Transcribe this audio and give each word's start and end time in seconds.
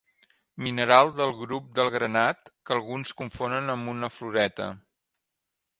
Mineral 0.67 1.11
del 1.19 1.33
grup 1.41 1.67
del 1.81 1.91
granat 1.97 2.49
que 2.69 2.75
alguns 2.77 3.15
confonen 3.21 3.75
amb 3.77 3.95
una 3.95 4.13
floreta. 4.19 4.71